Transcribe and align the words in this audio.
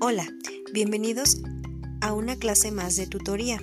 Hola, 0.00 0.32
bienvenidos 0.72 1.42
a 2.00 2.12
una 2.12 2.36
clase 2.36 2.70
más 2.70 2.94
de 2.94 3.08
tutoría. 3.08 3.60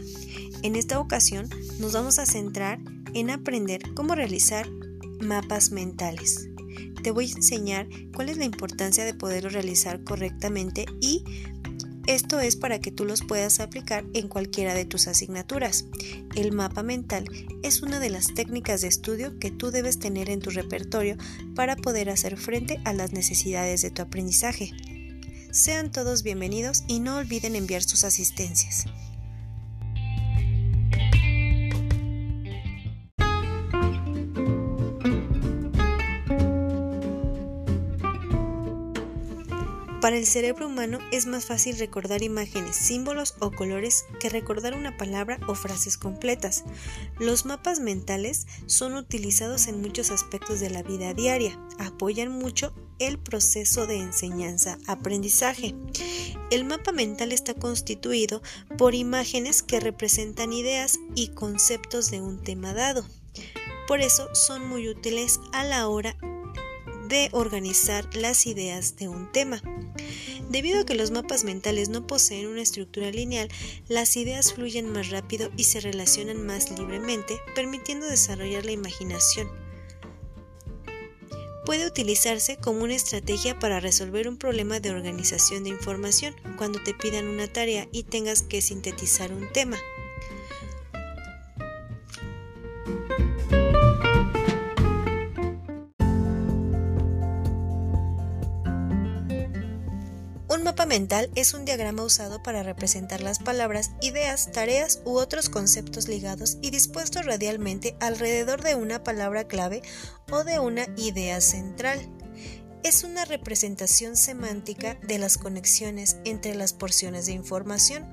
En 0.63 0.76
esta 0.76 1.00
ocasión 1.00 1.47
nos 1.79 1.94
vamos 1.94 2.20
a 2.20 2.26
centrar 2.26 2.79
en 3.13 3.29
aprender 3.29 3.81
cómo 3.94 4.15
realizar 4.15 4.70
mapas 5.21 5.71
mentales. 5.71 6.50
Te 7.04 7.12
voy 7.12 7.32
a 7.32 7.35
enseñar 7.38 7.88
cuál 8.13 8.28
es 8.28 8.35
la 8.35 8.44
importancia 8.44 9.06
de 9.06 9.13
poderlo 9.13 9.49
realizar 9.49 10.03
correctamente 10.03 10.85
y 10.99 11.24
esto 12.06 12.42
es 12.42 12.58
para 12.58 12.79
que 12.79 12.92
tú 12.92 13.06
los 13.06 13.24
puedas 13.24 13.62
aplicar 13.62 14.04
en 14.13 14.28
cualquiera 14.28 14.74
de 14.74 14.83
tus 14.83 15.08
asignaturas. 15.08 15.86
El 16.36 16.52
mapa 16.52 16.84
mental 16.84 17.30
es 17.63 17.81
una 17.81 18.02
de 18.02 18.09
las 18.09 18.34
técnicas 18.34 18.81
de 18.81 18.90
estudio 18.90 19.40
que 19.40 19.52
tú 19.52 19.72
debes 19.72 19.99
tener 19.99 20.30
en 20.30 20.41
tu 20.41 20.49
repertorio 20.49 21.16
para 21.55 21.77
poder 21.77 22.09
hacer 22.09 22.36
frente 22.36 22.81
a 22.84 22.91
las 22.91 23.13
necesidades 23.13 23.81
de 23.83 23.91
tu 23.91 24.02
aprendizaje. 24.02 24.73
Sean 25.55 25.90
todos 25.90 26.22
bienvenidos 26.22 26.84
y 26.86 27.00
no 27.00 27.16
olviden 27.16 27.55
enviar 27.55 27.82
sus 27.82 28.04
asistencias. 28.04 28.88
Para 40.02 40.18
el 40.18 40.26
cerebro 40.26 40.68
humano 40.68 41.00
es 41.14 41.26
más 41.26 41.45
fácil 41.45 41.80
recordar 41.80 42.22
imágenes, 42.22 42.76
símbolos 42.76 43.36
o 43.40 43.52
colores 43.52 44.03
que 44.20 44.28
recordar 44.28 44.73
una 44.73 44.98
palabra 44.98 45.40
o 45.48 45.56
frases 45.56 45.98
completas. 45.98 46.66
Los 47.17 47.45
mapas 47.45 47.80
mentales 47.80 48.45
son 48.66 48.94
utilizados 48.95 49.67
en 49.67 49.81
muchos 49.81 50.12
aspectos 50.12 50.59
de 50.59 50.70
la 50.70 50.84
vida 50.84 51.14
diaria, 51.14 51.58
apoyan 51.80 52.30
mucho 52.30 52.73
el 52.99 53.17
proceso 53.17 53.88
de 53.88 53.98
enseñanza-aprendizaje. 53.98 55.75
El 56.52 56.66
mapa 56.66 56.92
mental 56.92 57.31
está 57.31 57.53
constituido 57.53 58.42
por 58.78 58.95
imágenes 58.95 59.64
que 59.64 59.80
representan 59.80 60.53
ideas 60.53 61.00
y 61.16 61.30
conceptos 61.30 62.11
de 62.11 62.22
un 62.22 62.42
tema 62.44 62.73
dado. 62.73 63.06
Por 63.88 64.02
eso 64.02 64.34
son 64.34 64.67
muy 64.67 64.88
útiles 64.89 65.39
a 65.52 65.64
la 65.64 65.88
hora 65.88 66.16
de 67.08 67.30
organizar 67.34 68.16
las 68.16 68.45
ideas 68.47 68.95
de 68.95 69.08
un 69.08 69.31
tema. 69.31 69.62
Debido 70.50 70.81
a 70.81 70.86
que 70.86 70.95
los 70.95 71.12
mapas 71.12 71.44
mentales 71.44 71.89
no 71.89 72.08
poseen 72.08 72.47
una 72.47 72.62
estructura 72.62 73.09
lineal, 73.12 73.50
las 73.88 74.16
ideas 74.16 74.53
fluyen 74.53 74.91
más 74.91 75.09
rápido 75.09 75.52
y 75.58 75.66
se 75.66 75.81
relacionan 75.81 76.45
más 76.45 76.69
libremente, 76.78 77.39
permitiendo 77.56 78.08
desarrollar 78.08 78.66
la 78.66 78.72
imaginación. 78.72 79.64
Puede 81.66 81.88
utilizarse 81.88 82.58
como 82.58 82.83
una 82.83 82.94
estrategia 82.94 83.58
para 83.58 83.80
resolver 83.80 84.27
un 84.27 84.38
problema 84.38 84.80
de 84.80 84.91
organización 84.91 85.63
de 85.63 85.72
información 85.72 86.35
cuando 86.57 86.80
te 86.83 86.94
pidan 86.94 87.27
una 87.27 87.47
tarea 87.47 87.88
y 87.91 88.03
tengas 88.03 88.44
que 88.44 88.61
sintetizar 88.61 89.33
un 89.33 89.52
tema. 89.52 89.77
Un 100.56 100.64
mapa 100.64 100.86
mental 100.86 101.30
es 101.36 101.53
un 101.53 101.66
diagrama 101.66 102.03
usado 102.03 102.42
para 102.42 102.64
representar 102.64 103.22
las 103.22 103.39
palabras, 103.39 103.92
ideas, 104.02 104.53
tareas 104.53 105.02
u 105.03 105.17
otros 105.17 105.50
conceptos 105.50 106.08
ligados 106.08 106.59
y 106.62 106.72
dispuestos 106.72 107.25
radialmente 107.25 107.97
alrededor 108.00 108.64
de 108.64 108.75
una 108.75 109.03
palabra 109.03 109.50
clave 109.50 109.81
o 110.31 110.45
de 110.45 110.59
una 110.59 110.88
idea 110.95 111.42
central. 111.42 112.00
Es 112.84 113.03
una 113.03 113.25
representación 113.25 114.16
semántica 114.16 114.97
de 115.06 115.20
las 115.20 115.38
conexiones 115.38 116.16
entre 116.23 116.56
las 116.56 116.72
porciones 116.72 117.25
de 117.25 117.34
información. 117.34 118.06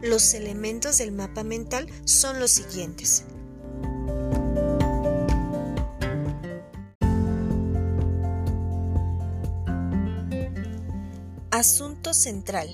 Los 0.00 0.32
elementos 0.32 0.96
del 0.96 1.12
mapa 1.12 1.44
mental 1.44 1.88
son 2.06 2.40
los 2.40 2.52
siguientes. 2.52 3.24
Asunto 11.52 12.14
central. 12.14 12.68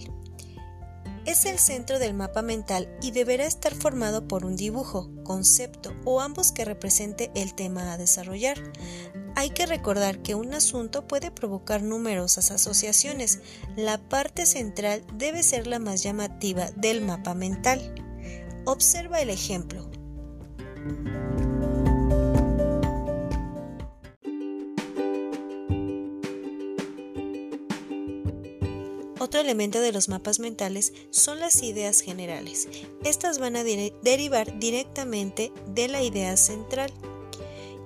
Es 1.24 1.46
el 1.46 1.58
centro 1.58 1.98
del 1.98 2.12
mapa 2.12 2.42
mental 2.42 2.94
y 3.00 3.10
deberá 3.10 3.46
estar 3.46 3.74
formado 3.74 4.28
por 4.28 4.44
un 4.44 4.54
dibujo, 4.54 5.08
concepto 5.24 5.94
o 6.04 6.20
ambos 6.20 6.52
que 6.52 6.66
represente 6.66 7.30
el 7.34 7.54
tema 7.54 7.94
a 7.94 7.96
desarrollar. 7.96 8.58
Hay 9.34 9.48
que 9.48 9.64
recordar 9.64 10.20
que 10.20 10.34
un 10.34 10.52
asunto 10.52 11.08
puede 11.08 11.30
provocar 11.30 11.82
numerosas 11.82 12.50
asociaciones. 12.50 13.40
La 13.76 13.96
parte 13.96 14.44
central 14.44 15.02
debe 15.14 15.42
ser 15.42 15.66
la 15.66 15.78
más 15.78 16.02
llamativa 16.02 16.70
del 16.72 17.00
mapa 17.00 17.32
mental. 17.32 17.94
Observa 18.66 19.22
el 19.22 19.30
ejemplo. 19.30 19.88
Otro 29.26 29.40
elemento 29.40 29.80
de 29.80 29.90
los 29.90 30.08
mapas 30.08 30.38
mentales 30.38 30.92
son 31.10 31.40
las 31.40 31.60
ideas 31.64 32.00
generales. 32.00 32.68
Estas 33.02 33.40
van 33.40 33.56
a 33.56 33.64
derivar 33.64 34.60
directamente 34.60 35.52
de 35.66 35.88
la 35.88 36.00
idea 36.00 36.36
central 36.36 36.92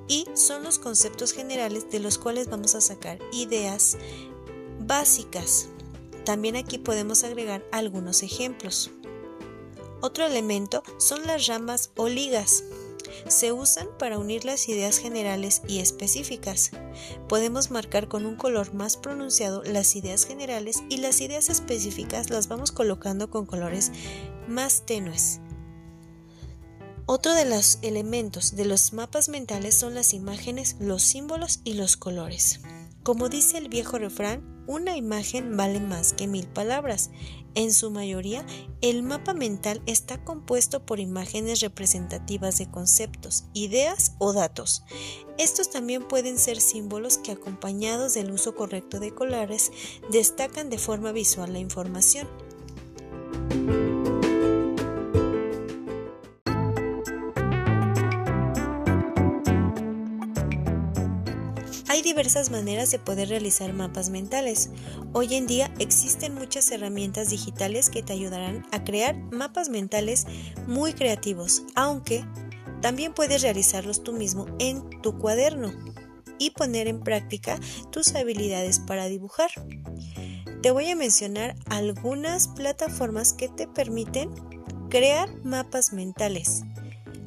y 0.06 0.26
son 0.34 0.64
los 0.64 0.78
conceptos 0.78 1.32
generales 1.32 1.90
de 1.90 1.98
los 1.98 2.18
cuales 2.18 2.50
vamos 2.50 2.74
a 2.74 2.82
sacar 2.82 3.18
ideas 3.32 3.96
básicas. 4.80 5.70
También 6.26 6.56
aquí 6.56 6.76
podemos 6.76 7.24
agregar 7.24 7.64
algunos 7.72 8.22
ejemplos. 8.22 8.90
Otro 10.02 10.26
elemento 10.26 10.82
son 10.98 11.26
las 11.26 11.46
ramas 11.46 11.90
o 11.96 12.10
ligas. 12.10 12.64
Se 13.26 13.52
usan 13.52 13.88
para 13.98 14.18
unir 14.18 14.44
las 14.44 14.68
ideas 14.68 14.98
generales 14.98 15.62
y 15.68 15.80
específicas. 15.80 16.70
Podemos 17.28 17.70
marcar 17.70 18.08
con 18.08 18.26
un 18.26 18.36
color 18.36 18.74
más 18.74 18.96
pronunciado 18.96 19.62
las 19.64 19.96
ideas 19.96 20.24
generales 20.24 20.82
y 20.88 20.98
las 20.98 21.20
ideas 21.20 21.48
específicas 21.48 22.30
las 22.30 22.48
vamos 22.48 22.72
colocando 22.72 23.30
con 23.30 23.46
colores 23.46 23.92
más 24.48 24.84
tenues. 24.86 25.40
Otro 27.06 27.34
de 27.34 27.44
los 27.44 27.78
elementos 27.82 28.54
de 28.54 28.64
los 28.64 28.92
mapas 28.92 29.28
mentales 29.28 29.74
son 29.74 29.94
las 29.94 30.14
imágenes, 30.14 30.76
los 30.78 31.02
símbolos 31.02 31.60
y 31.64 31.74
los 31.74 31.96
colores. 31.96 32.60
Como 33.02 33.28
dice 33.28 33.58
el 33.58 33.68
viejo 33.68 33.98
refrán, 33.98 34.62
una 34.66 34.96
imagen 34.96 35.56
vale 35.56 35.80
más 35.80 36.12
que 36.12 36.26
mil 36.26 36.46
palabras. 36.46 37.10
En 37.54 37.72
su 37.72 37.90
mayoría, 37.90 38.44
el 38.82 39.02
mapa 39.02 39.34
mental 39.34 39.82
está 39.86 40.22
compuesto 40.22 40.84
por 40.86 41.00
imágenes 41.00 41.60
representativas 41.60 42.58
de 42.58 42.70
conceptos, 42.70 43.46
ideas 43.54 44.14
o 44.18 44.32
datos. 44.32 44.84
Estos 45.38 45.70
también 45.70 46.06
pueden 46.06 46.38
ser 46.38 46.60
símbolos 46.60 47.18
que 47.18 47.32
acompañados 47.32 48.14
del 48.14 48.30
uso 48.30 48.54
correcto 48.54 49.00
de 49.00 49.14
colores 49.14 49.72
destacan 50.10 50.70
de 50.70 50.78
forma 50.78 51.10
visual 51.10 51.52
la 51.52 51.58
información. 51.58 52.28
Hay 61.90 62.02
diversas 62.02 62.52
maneras 62.52 62.92
de 62.92 63.00
poder 63.00 63.30
realizar 63.30 63.72
mapas 63.72 64.10
mentales. 64.10 64.70
Hoy 65.12 65.34
en 65.34 65.48
día 65.48 65.74
existen 65.80 66.36
muchas 66.36 66.70
herramientas 66.70 67.30
digitales 67.30 67.90
que 67.90 68.00
te 68.00 68.12
ayudarán 68.12 68.64
a 68.70 68.84
crear 68.84 69.16
mapas 69.32 69.70
mentales 69.70 70.28
muy 70.68 70.92
creativos, 70.92 71.64
aunque 71.74 72.24
también 72.80 73.12
puedes 73.12 73.42
realizarlos 73.42 74.04
tú 74.04 74.12
mismo 74.12 74.46
en 74.60 74.88
tu 75.02 75.18
cuaderno 75.18 75.72
y 76.38 76.50
poner 76.50 76.86
en 76.86 77.00
práctica 77.00 77.58
tus 77.90 78.14
habilidades 78.14 78.78
para 78.78 79.06
dibujar. 79.06 79.50
Te 80.62 80.70
voy 80.70 80.88
a 80.90 80.94
mencionar 80.94 81.56
algunas 81.68 82.46
plataformas 82.46 83.32
que 83.32 83.48
te 83.48 83.66
permiten 83.66 84.30
crear 84.90 85.28
mapas 85.42 85.92
mentales. 85.92 86.62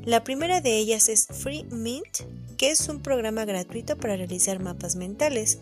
La 0.05 0.25
primera 0.25 0.59
de 0.59 0.77
ellas 0.77 1.07
es 1.07 1.27
Free 1.27 1.63
Mint, 1.71 2.23
que 2.57 2.71
es 2.71 2.89
un 2.89 3.01
programa 3.01 3.45
gratuito 3.45 3.95
para 3.95 4.17
realizar 4.17 4.59
mapas 4.59 4.97
mentales. 4.97 5.59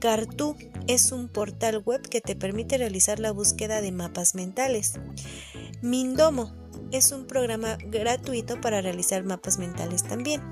Cartú 0.00 0.56
es 0.88 1.12
un 1.12 1.28
portal 1.28 1.80
web 1.86 2.02
que 2.02 2.20
te 2.20 2.34
permite 2.34 2.76
realizar 2.76 3.20
la 3.20 3.30
búsqueda 3.30 3.80
de 3.80 3.92
mapas 3.92 4.34
mentales. 4.34 4.94
Mindomo 5.80 6.52
es 6.90 7.12
un 7.12 7.28
programa 7.28 7.78
gratuito 7.86 8.60
para 8.60 8.80
realizar 8.80 9.22
mapas 9.22 9.58
mentales 9.58 10.02
también. 10.02 10.42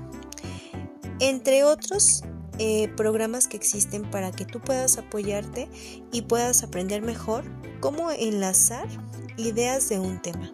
Entre 1.19 1.65
otros 1.65 2.23
eh, 2.59 2.87
programas 2.95 3.49
que 3.49 3.57
existen 3.57 4.09
para 4.09 4.31
que 4.31 4.45
tú 4.45 4.61
puedas 4.61 4.97
apoyarte 4.97 5.67
y 6.13 6.21
puedas 6.21 6.63
aprender 6.63 7.01
mejor 7.01 7.43
cómo 7.81 8.09
enlazar 8.09 8.87
ideas 9.35 9.89
de 9.89 9.99
un 9.99 10.21
tema. 10.21 10.53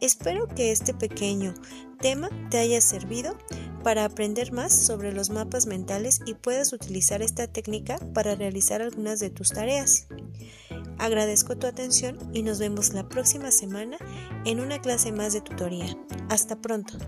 Espero 0.00 0.48
que 0.48 0.72
este 0.72 0.94
pequeño 0.94 1.54
tema 2.00 2.28
te 2.50 2.58
haya 2.58 2.80
servido 2.80 3.36
para 3.82 4.04
aprender 4.04 4.52
más 4.52 4.72
sobre 4.72 5.12
los 5.12 5.30
mapas 5.30 5.66
mentales 5.66 6.20
y 6.26 6.34
puedas 6.34 6.72
utilizar 6.72 7.22
esta 7.22 7.46
técnica 7.46 7.98
para 8.14 8.34
realizar 8.34 8.82
algunas 8.82 9.20
de 9.20 9.30
tus 9.30 9.50
tareas. 9.50 10.06
Agradezco 10.98 11.56
tu 11.56 11.66
atención 11.66 12.18
y 12.32 12.42
nos 12.42 12.58
vemos 12.58 12.92
la 12.94 13.08
próxima 13.08 13.50
semana 13.50 13.98
en 14.44 14.60
una 14.60 14.80
clase 14.80 15.12
más 15.12 15.32
de 15.32 15.40
tutoría. 15.40 15.96
Hasta 16.28 16.60
pronto. 16.60 16.98